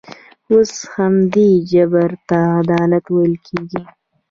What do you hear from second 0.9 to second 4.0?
همدې جبر ته عدالت ویل کېږي.